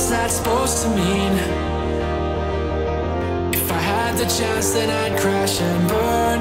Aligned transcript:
what's 0.00 0.10
that 0.10 0.30
supposed 0.30 0.82
to 0.82 0.88
mean? 0.88 1.34
If 3.52 3.70
I 3.70 3.80
had 3.92 4.16
the 4.16 4.24
chance, 4.24 4.70
then 4.72 4.88
I'd 4.88 5.20
crash 5.20 5.60
and 5.60 5.88
burn. 5.92 6.40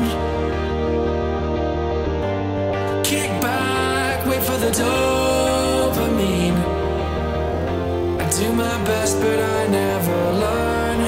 Kick 3.04 3.29
back, 3.41 4.25
wait 4.27 4.41
for 4.43 4.57
the 4.65 4.71
dopamine. 4.71 6.57
I 8.23 8.29
do 8.39 8.54
my 8.54 8.77
best, 8.86 9.19
but 9.19 9.39
I 9.57 9.68
never 9.68 10.19
learn. 10.43 11.00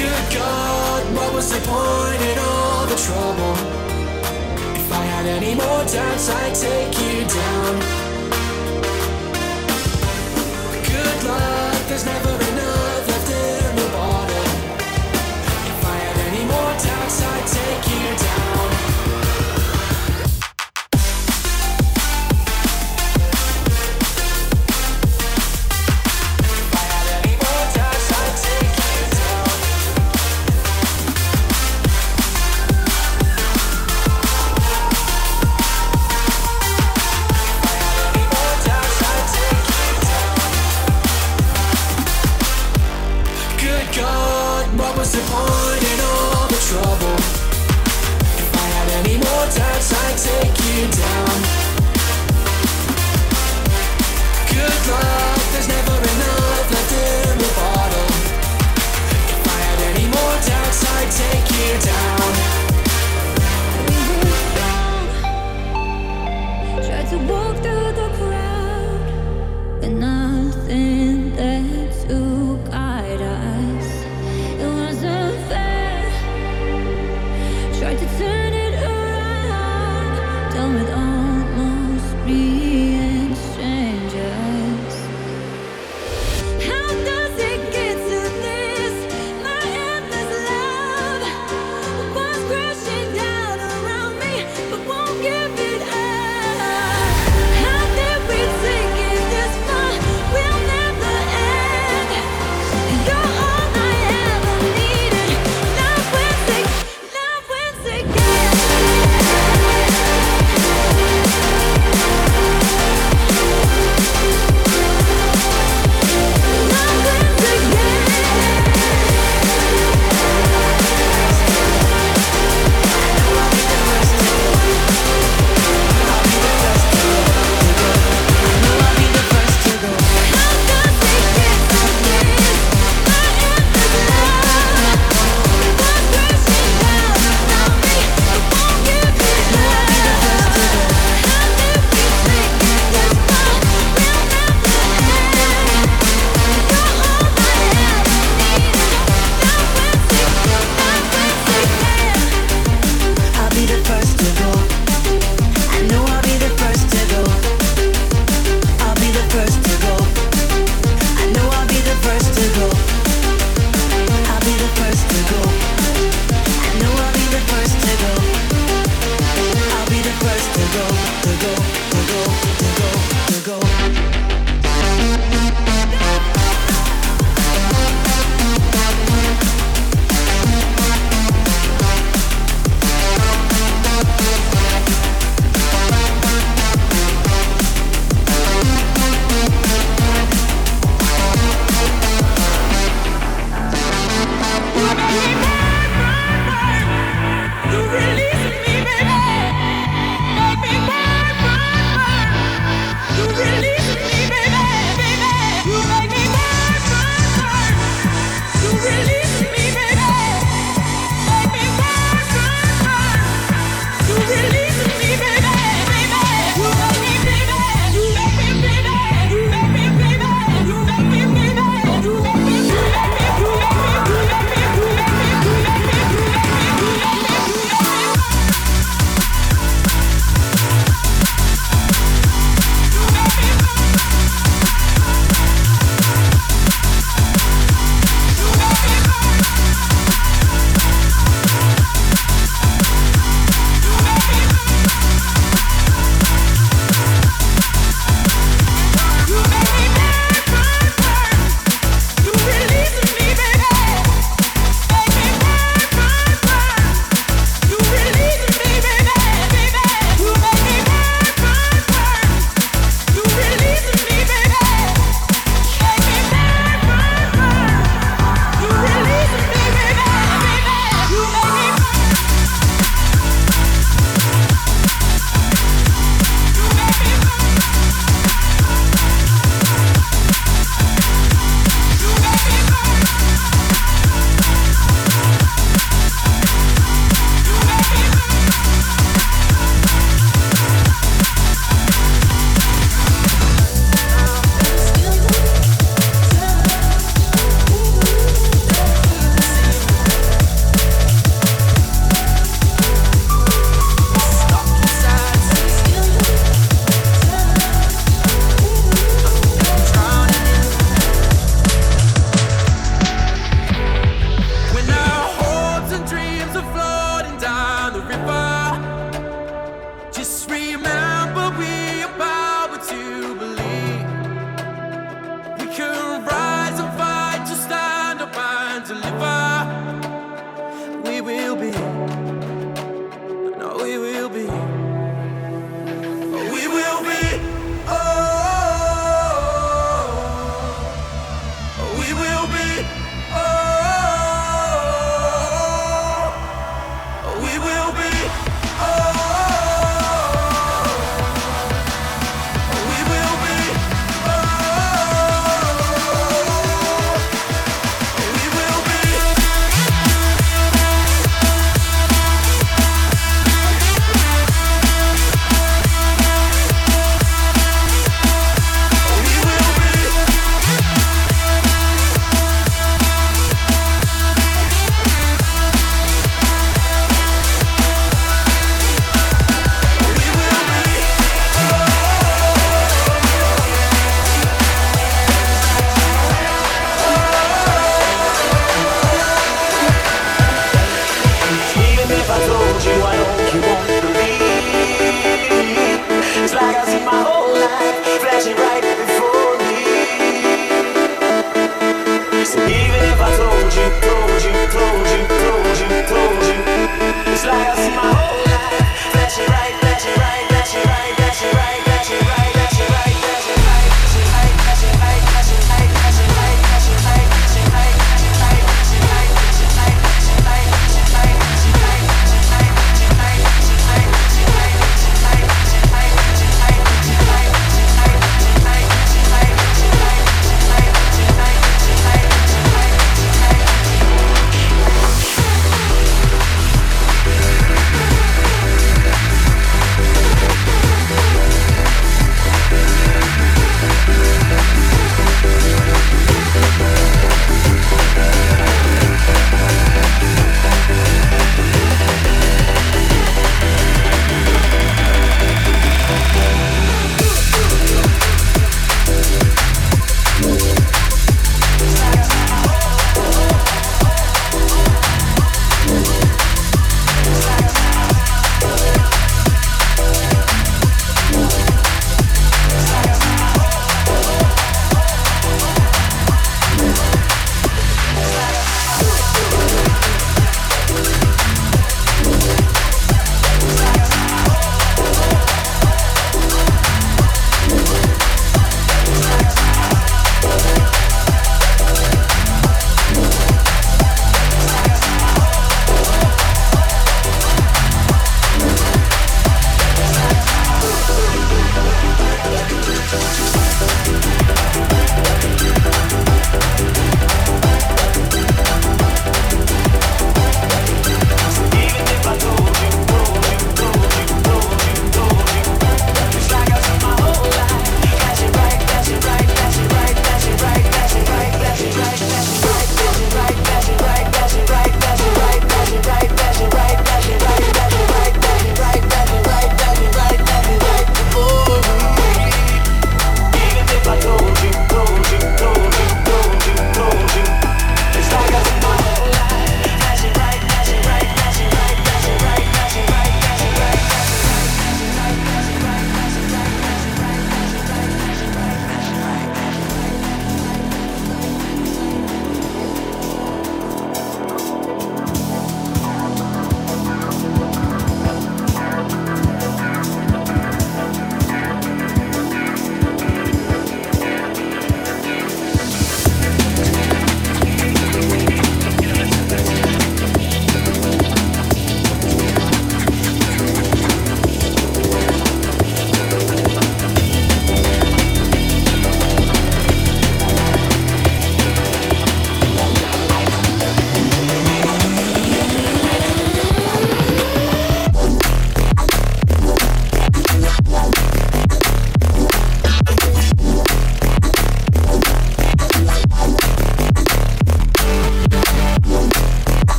Good 0.00 0.24
God, 0.38 1.02
what 1.16 1.34
was 1.34 1.50
the 1.50 1.60
point 1.66 2.22
in 2.30 2.38
all 2.38 2.86
the 2.86 2.98
trouble? 3.06 3.54
If 4.82 4.92
I 4.92 5.02
had 5.14 5.26
any 5.26 5.56
more 5.56 5.82
doubts, 5.92 6.28
I'd 6.30 6.54
take 6.54 6.94
you 7.02 7.26
down. 7.26 8.07
There's 11.98 12.04
never 12.06 12.27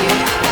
you. 0.00 0.51